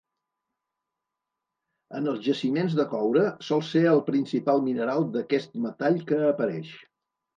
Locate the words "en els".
1.99-2.23